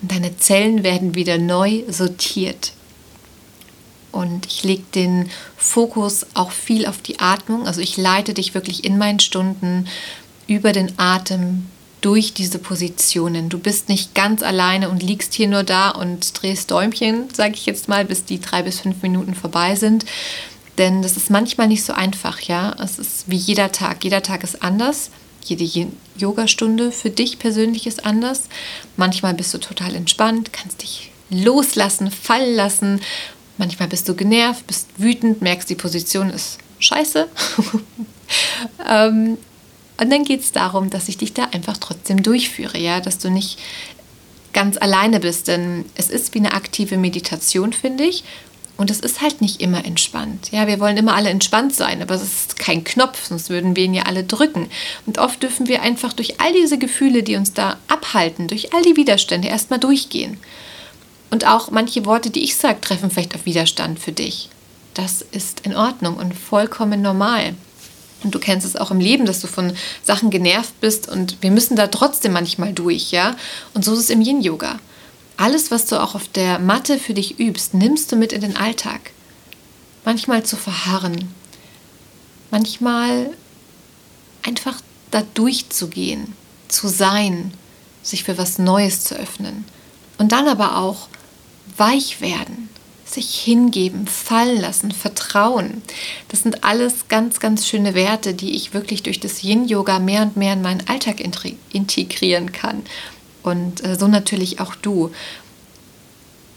und 0.00 0.12
deine 0.12 0.36
Zellen 0.36 0.84
werden 0.84 1.16
wieder 1.16 1.38
neu 1.38 1.82
sortiert. 1.88 2.72
Und 4.12 4.46
ich 4.46 4.64
lege 4.64 4.84
den 4.94 5.30
Fokus 5.56 6.26
auch 6.34 6.50
viel 6.50 6.86
auf 6.86 7.02
die 7.02 7.20
Atmung. 7.20 7.66
Also 7.66 7.80
ich 7.80 7.96
leite 7.96 8.34
dich 8.34 8.54
wirklich 8.54 8.84
in 8.84 8.98
meinen 8.98 9.20
Stunden 9.20 9.86
über 10.46 10.72
den 10.72 10.98
Atem 10.98 11.66
durch 12.00 12.32
diese 12.32 12.58
Positionen. 12.58 13.48
Du 13.48 13.58
bist 13.58 13.88
nicht 13.88 14.14
ganz 14.14 14.42
alleine 14.42 14.88
und 14.88 15.02
liegst 15.02 15.34
hier 15.34 15.48
nur 15.48 15.62
da 15.62 15.90
und 15.90 16.40
drehst 16.40 16.70
Däumchen, 16.70 17.28
sage 17.32 17.54
ich 17.54 17.66
jetzt 17.66 17.88
mal, 17.88 18.04
bis 18.04 18.24
die 18.24 18.40
drei 18.40 18.62
bis 18.62 18.80
fünf 18.80 19.02
Minuten 19.02 19.34
vorbei 19.34 19.74
sind. 19.74 20.04
Denn 20.78 21.02
das 21.02 21.16
ist 21.16 21.28
manchmal 21.28 21.66
nicht 21.66 21.84
so 21.84 21.92
einfach, 21.92 22.40
ja. 22.40 22.74
Es 22.82 22.98
ist 22.98 23.28
wie 23.28 23.36
jeder 23.36 23.72
Tag. 23.72 24.04
Jeder 24.04 24.22
Tag 24.22 24.44
ist 24.44 24.62
anders. 24.62 25.10
Jede 25.44 25.88
Yogastunde 26.16 26.92
für 26.92 27.10
dich 27.10 27.38
persönlich 27.38 27.86
ist 27.86 28.06
anders. 28.06 28.42
Manchmal 28.96 29.34
bist 29.34 29.52
du 29.54 29.58
total 29.58 29.94
entspannt, 29.94 30.52
kannst 30.52 30.82
dich 30.82 31.10
loslassen, 31.30 32.10
fallen 32.10 32.54
lassen 32.54 33.00
Manchmal 33.58 33.88
bist 33.88 34.08
du 34.08 34.14
genervt, 34.14 34.66
bist 34.66 34.88
wütend, 34.96 35.42
merkst, 35.42 35.68
die 35.68 35.74
Position 35.74 36.30
ist 36.30 36.58
scheiße. 36.78 37.28
ähm, 38.88 39.36
und 40.00 40.10
dann 40.10 40.24
geht 40.24 40.40
es 40.40 40.52
darum, 40.52 40.90
dass 40.90 41.08
ich 41.08 41.18
dich 41.18 41.34
da 41.34 41.44
einfach 41.52 41.76
trotzdem 41.76 42.22
durchführe, 42.22 42.78
ja, 42.78 43.00
dass 43.00 43.18
du 43.18 43.30
nicht 43.30 43.58
ganz 44.52 44.76
alleine 44.76 45.20
bist, 45.20 45.48
denn 45.48 45.84
es 45.96 46.08
ist 46.08 46.34
wie 46.34 46.38
eine 46.38 46.54
aktive 46.54 46.96
Meditation, 46.96 47.72
finde 47.72 48.04
ich. 48.04 48.24
Und 48.76 48.92
es 48.92 49.00
ist 49.00 49.20
halt 49.20 49.40
nicht 49.40 49.60
immer 49.60 49.84
entspannt. 49.84 50.52
Ja, 50.52 50.68
wir 50.68 50.78
wollen 50.78 50.96
immer 50.96 51.16
alle 51.16 51.30
entspannt 51.30 51.74
sein, 51.74 52.00
aber 52.00 52.14
es 52.14 52.22
ist 52.22 52.58
kein 52.60 52.84
Knopf, 52.84 53.26
sonst 53.26 53.50
würden 53.50 53.74
wir 53.74 53.82
ihn 53.82 53.92
ja 53.92 54.04
alle 54.04 54.22
drücken. 54.22 54.70
Und 55.04 55.18
oft 55.18 55.42
dürfen 55.42 55.66
wir 55.66 55.82
einfach 55.82 56.12
durch 56.12 56.40
all 56.40 56.52
diese 56.52 56.78
Gefühle, 56.78 57.24
die 57.24 57.34
uns 57.34 57.52
da 57.52 57.76
abhalten, 57.88 58.46
durch 58.46 58.72
all 58.72 58.82
die 58.82 58.96
Widerstände 58.96 59.48
erstmal 59.48 59.80
durchgehen. 59.80 60.38
Und 61.30 61.46
auch 61.46 61.70
manche 61.70 62.06
Worte, 62.06 62.30
die 62.30 62.44
ich 62.44 62.56
sage, 62.56 62.80
treffen 62.80 63.10
vielleicht 63.10 63.34
auf 63.34 63.44
Widerstand 63.44 63.98
für 63.98 64.12
dich. 64.12 64.48
Das 64.94 65.22
ist 65.22 65.60
in 65.60 65.76
Ordnung 65.76 66.16
und 66.16 66.34
vollkommen 66.34 67.02
normal. 67.02 67.54
Und 68.24 68.34
du 68.34 68.38
kennst 68.38 68.66
es 68.66 68.76
auch 68.76 68.90
im 68.90 68.98
Leben, 68.98 69.26
dass 69.26 69.40
du 69.40 69.46
von 69.46 69.72
Sachen 70.02 70.30
genervt 70.30 70.80
bist 70.80 71.08
und 71.08 71.36
wir 71.40 71.50
müssen 71.50 71.76
da 71.76 71.86
trotzdem 71.86 72.32
manchmal 72.32 72.72
durch, 72.72 73.12
ja? 73.12 73.36
Und 73.74 73.84
so 73.84 73.92
ist 73.92 74.00
es 74.00 74.10
im 74.10 74.20
Yin-Yoga. 74.20 74.80
Alles, 75.36 75.70
was 75.70 75.86
du 75.86 76.02
auch 76.02 76.16
auf 76.16 76.26
der 76.26 76.58
Matte 76.58 76.98
für 76.98 77.14
dich 77.14 77.38
übst, 77.38 77.74
nimmst 77.74 78.10
du 78.10 78.16
mit 78.16 78.32
in 78.32 78.40
den 78.40 78.56
Alltag. 78.56 79.12
Manchmal 80.04 80.42
zu 80.42 80.56
verharren, 80.56 81.32
manchmal 82.50 83.30
einfach 84.42 84.80
da 85.12 85.22
durchzugehen, 85.34 86.34
zu 86.66 86.88
sein, 86.88 87.52
sich 88.02 88.24
für 88.24 88.36
was 88.36 88.58
Neues 88.58 89.04
zu 89.04 89.14
öffnen. 89.14 89.64
Und 90.18 90.32
dann 90.32 90.48
aber 90.48 90.78
auch 90.78 91.08
weich 91.78 92.20
werden, 92.20 92.68
sich 93.04 93.34
hingeben, 93.40 94.06
fallen 94.06 94.60
lassen, 94.60 94.92
vertrauen. 94.92 95.82
Das 96.28 96.42
sind 96.42 96.64
alles 96.64 97.08
ganz, 97.08 97.40
ganz 97.40 97.66
schöne 97.66 97.94
Werte, 97.94 98.34
die 98.34 98.54
ich 98.54 98.74
wirklich 98.74 99.02
durch 99.02 99.20
das 99.20 99.42
Yin-Yoga 99.42 99.98
mehr 99.98 100.22
und 100.22 100.36
mehr 100.36 100.52
in 100.52 100.62
meinen 100.62 100.86
Alltag 100.88 101.20
integrieren 101.72 102.52
kann. 102.52 102.82
Und 103.42 103.84
äh, 103.84 103.96
so 103.98 104.08
natürlich 104.08 104.60
auch 104.60 104.74
du. 104.74 105.10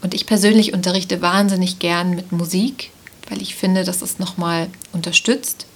Und 0.01 0.13
ich 0.13 0.25
persönlich 0.25 0.73
unterrichte 0.73 1.21
wahnsinnig 1.21 1.79
gern 1.79 2.15
mit 2.15 2.31
Musik, 2.31 2.91
weil 3.29 3.41
ich 3.41 3.55
finde, 3.55 3.83
dass 3.83 4.01
es 4.01 4.19
nochmal 4.19 4.67
unterstützt. 4.91 5.67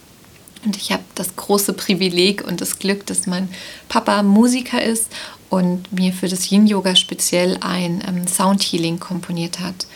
Und 0.66 0.76
ich 0.76 0.92
habe 0.92 1.04
das 1.14 1.36
große 1.36 1.74
Privileg 1.74 2.44
und 2.46 2.60
das 2.60 2.80
Glück, 2.80 3.06
dass 3.06 3.28
mein 3.28 3.50
Papa 3.88 4.24
Musiker 4.24 4.82
ist 4.82 5.12
und 5.50 5.92
mir 5.92 6.14
für 6.14 6.28
das 6.28 6.52
Yin-Yoga 6.52 6.96
speziell 6.96 7.58
ein 7.62 8.04
ähm, 8.08 8.28
Soundhealing 8.28 9.00
komponiert 9.00 9.60
hat. 9.60 9.88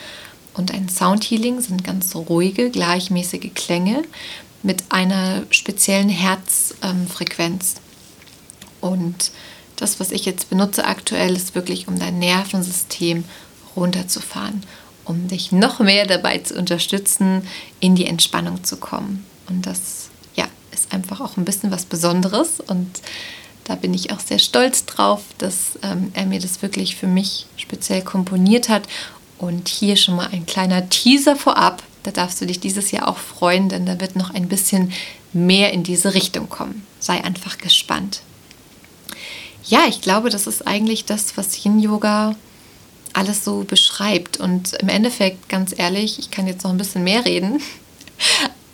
Und 0.53 0.73
ein 0.73 0.89
Soundhealing 0.89 1.61
sind 1.61 1.83
ganz 1.83 2.15
ruhige, 2.15 2.69
gleichmäßige 2.69 3.51
Klänge 3.53 4.03
mit 4.61 4.83
einer 4.89 5.43
speziellen 5.51 6.09
Herzfrequenz. 6.09 7.75
Ähm, 7.75 7.81
Und 8.81 9.31
das, 9.77 9.99
was 9.99 10.11
ich 10.11 10.25
jetzt 10.25 10.49
benutze 10.49 10.85
aktuell, 10.85 11.35
ist 11.35 11.55
wirklich, 11.55 11.87
um 11.87 11.97
dein 11.97 12.19
Nervensystem 12.19 13.23
runterzufahren, 13.75 14.63
um 15.05 15.27
dich 15.27 15.51
noch 15.51 15.79
mehr 15.79 16.05
dabei 16.05 16.39
zu 16.39 16.55
unterstützen, 16.55 17.47
in 17.79 17.95
die 17.95 18.05
Entspannung 18.05 18.63
zu 18.63 18.77
kommen. 18.77 19.25
Und 19.47 19.65
das 19.65 20.09
ja, 20.35 20.47
ist 20.71 20.93
einfach 20.93 21.21
auch 21.21 21.37
ein 21.37 21.45
bisschen 21.45 21.71
was 21.71 21.85
Besonderes 21.85 22.59
und 22.59 23.01
da 23.69 23.75
bin 23.75 23.93
ich 23.93 24.11
auch 24.11 24.19
sehr 24.19 24.39
stolz 24.39 24.85
drauf, 24.85 25.21
dass 25.37 25.77
ähm, 25.83 26.09
er 26.15 26.25
mir 26.25 26.39
das 26.39 26.63
wirklich 26.63 26.95
für 26.95 27.05
mich 27.05 27.45
speziell 27.55 28.01
komponiert 28.01 28.67
hat. 28.67 28.87
Und 29.37 29.69
hier 29.69 29.95
schon 29.95 30.15
mal 30.15 30.27
ein 30.31 30.47
kleiner 30.47 30.89
Teaser 30.89 31.35
vorab. 31.35 31.83
Da 32.01 32.09
darfst 32.09 32.41
du 32.41 32.47
dich 32.47 32.59
dieses 32.59 32.89
Jahr 32.89 33.07
auch 33.07 33.19
freuen, 33.19 33.69
denn 33.69 33.85
da 33.85 34.01
wird 34.01 34.15
noch 34.15 34.33
ein 34.33 34.49
bisschen 34.49 34.91
mehr 35.33 35.71
in 35.71 35.83
diese 35.83 36.15
Richtung 36.15 36.49
kommen. 36.49 36.83
Sei 36.99 37.23
einfach 37.23 37.59
gespannt. 37.59 38.21
Ja, 39.63 39.81
ich 39.87 40.01
glaube, 40.01 40.31
das 40.31 40.47
ist 40.47 40.65
eigentlich 40.65 41.05
das, 41.05 41.37
was 41.37 41.63
Yin 41.63 41.79
Yoga 41.79 42.35
alles 43.13 43.45
so 43.45 43.65
beschreibt. 43.65 44.37
Und 44.37 44.73
im 44.73 44.89
Endeffekt, 44.89 45.47
ganz 45.47 45.77
ehrlich, 45.77 46.17
ich 46.17 46.31
kann 46.31 46.47
jetzt 46.47 46.63
noch 46.63 46.71
ein 46.71 46.77
bisschen 46.77 47.03
mehr 47.03 47.23
reden, 47.23 47.61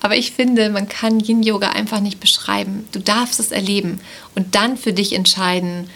aber 0.05 0.17
ich 0.17 0.33
finde, 0.33 0.69
man 0.69 0.87
kann 0.87 1.19
Yin 1.19 1.41
Yoga 1.41 1.69
einfach 1.69 1.99
nicht 1.99 2.19
beschreiben. 2.19 2.87
Du 2.91 2.99
darfst 2.99 3.39
es 3.39 3.49
erleben 3.49 3.99
und 4.35 4.53
dann 4.53 4.77
für 4.77 4.93
dich 4.93 5.13
entscheiden, 5.13 5.89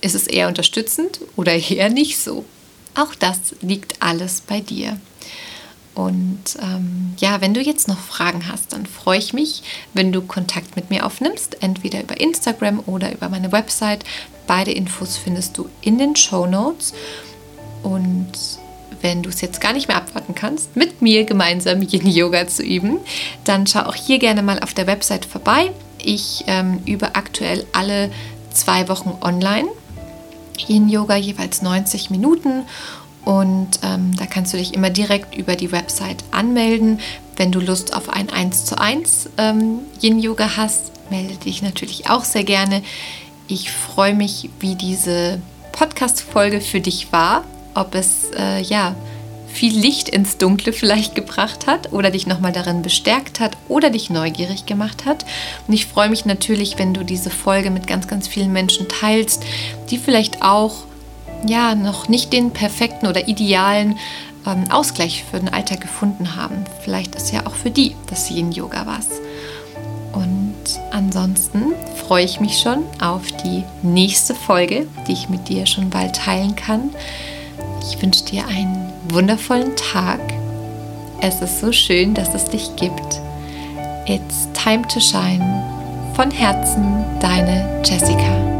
ist 0.00 0.14
es 0.14 0.28
eher 0.28 0.46
unterstützend 0.46 1.18
oder 1.34 1.52
eher 1.52 1.88
nicht 1.88 2.20
so. 2.20 2.44
Auch 2.94 3.16
das 3.16 3.56
liegt 3.60 4.00
alles 4.00 4.42
bei 4.42 4.60
dir. 4.60 4.96
Und 5.96 6.56
ähm, 6.60 7.14
ja, 7.18 7.40
wenn 7.40 7.52
du 7.52 7.60
jetzt 7.60 7.88
noch 7.88 7.98
Fragen 7.98 8.46
hast, 8.46 8.74
dann 8.74 8.86
freue 8.86 9.18
ich 9.18 9.32
mich, 9.32 9.64
wenn 9.92 10.12
du 10.12 10.22
Kontakt 10.22 10.76
mit 10.76 10.90
mir 10.90 11.04
aufnimmst, 11.04 11.64
entweder 11.64 12.00
über 12.00 12.20
Instagram 12.20 12.78
oder 12.86 13.12
über 13.12 13.28
meine 13.28 13.50
Website. 13.50 14.04
Beide 14.46 14.70
Infos 14.70 15.16
findest 15.16 15.58
du 15.58 15.68
in 15.80 15.98
den 15.98 16.14
Show 16.14 16.46
Notes. 16.46 16.94
Und 17.82 18.30
wenn 19.02 19.22
du 19.22 19.28
es 19.28 19.40
jetzt 19.40 19.60
gar 19.60 19.72
nicht 19.72 19.88
mehr 19.88 19.96
abwarten 19.96 20.34
kannst, 20.34 20.76
mit 20.76 21.02
mir 21.02 21.24
gemeinsam 21.24 21.82
Yin-Yoga 21.82 22.46
zu 22.46 22.62
üben, 22.62 22.98
dann 23.44 23.66
schau 23.66 23.80
auch 23.80 23.94
hier 23.94 24.18
gerne 24.18 24.42
mal 24.42 24.60
auf 24.60 24.74
der 24.74 24.86
Website 24.86 25.24
vorbei. 25.24 25.70
Ich 25.98 26.44
ähm, 26.46 26.80
übe 26.86 27.14
aktuell 27.14 27.66
alle 27.72 28.10
zwei 28.52 28.88
Wochen 28.88 29.18
online. 29.20 29.68
Yin-Yoga 30.68 31.16
jeweils 31.16 31.62
90 31.62 32.10
Minuten 32.10 32.62
und 33.24 33.68
ähm, 33.82 34.16
da 34.16 34.26
kannst 34.26 34.52
du 34.52 34.56
dich 34.56 34.74
immer 34.74 34.90
direkt 34.90 35.36
über 35.36 35.56
die 35.56 35.72
Website 35.72 36.24
anmelden. 36.30 37.00
Wenn 37.36 37.52
du 37.52 37.60
Lust 37.60 37.94
auf 37.94 38.08
ein 38.08 38.30
1 38.30 38.64
zu 38.64 38.78
1 38.78 39.30
ähm, 39.38 39.80
Yin-Yoga 40.00 40.56
hast, 40.56 40.92
melde 41.10 41.36
dich 41.36 41.62
natürlich 41.62 42.10
auch 42.10 42.24
sehr 42.24 42.44
gerne. 42.44 42.82
Ich 43.48 43.70
freue 43.70 44.14
mich, 44.14 44.50
wie 44.60 44.74
diese 44.74 45.40
Podcast-Folge 45.72 46.60
für 46.60 46.80
dich 46.80 47.12
war 47.12 47.44
ob 47.74 47.94
es 47.94 48.30
äh, 48.36 48.62
ja 48.62 48.94
viel 49.52 49.78
Licht 49.78 50.08
ins 50.08 50.38
Dunkle 50.38 50.72
vielleicht 50.72 51.14
gebracht 51.14 51.66
hat 51.66 51.92
oder 51.92 52.10
dich 52.10 52.26
nochmal 52.26 52.52
darin 52.52 52.82
bestärkt 52.82 53.38
hat 53.38 53.56
oder 53.68 53.90
dich 53.90 54.10
neugierig 54.10 54.66
gemacht 54.66 55.04
hat. 55.04 55.24
Und 55.68 55.74
ich 55.74 55.86
freue 55.86 56.08
mich 56.08 56.24
natürlich, 56.24 56.78
wenn 56.78 56.94
du 56.94 57.04
diese 57.04 57.30
Folge 57.30 57.70
mit 57.70 57.86
ganz, 57.86 58.08
ganz 58.08 58.26
vielen 58.26 58.52
Menschen 58.52 58.88
teilst, 58.88 59.44
die 59.90 59.98
vielleicht 59.98 60.42
auch 60.42 60.84
ja 61.46 61.74
noch 61.74 62.08
nicht 62.08 62.32
den 62.32 62.52
perfekten 62.52 63.06
oder 63.06 63.28
idealen 63.28 63.98
ähm, 64.46 64.70
Ausgleich 64.70 65.24
für 65.30 65.38
den 65.38 65.52
Alltag 65.52 65.80
gefunden 65.80 66.36
haben. 66.36 66.64
Vielleicht 66.82 67.14
ist 67.14 67.32
ja 67.32 67.46
auch 67.46 67.54
für 67.54 67.70
die 67.70 67.94
das 68.08 68.30
Yin-Yoga 68.30 68.86
was. 68.86 69.08
Und 70.12 70.80
ansonsten 70.90 71.72
freue 72.06 72.24
ich 72.24 72.40
mich 72.40 72.58
schon 72.58 72.84
auf 73.00 73.22
die 73.44 73.64
nächste 73.82 74.34
Folge, 74.34 74.86
die 75.06 75.12
ich 75.12 75.28
mit 75.28 75.48
dir 75.48 75.66
schon 75.66 75.90
bald 75.90 76.16
teilen 76.16 76.54
kann. 76.54 76.90
Ich 77.82 78.00
wünsche 78.00 78.24
dir 78.24 78.46
einen 78.46 78.92
wundervollen 79.08 79.74
Tag. 79.76 80.20
Es 81.20 81.40
ist 81.40 81.60
so 81.60 81.72
schön, 81.72 82.14
dass 82.14 82.34
es 82.34 82.44
dich 82.46 82.74
gibt. 82.76 83.20
It's 84.06 84.48
time 84.54 84.86
to 84.88 85.00
shine. 85.00 85.42
Von 86.14 86.30
Herzen, 86.30 87.04
deine 87.20 87.82
Jessica. 87.84 88.51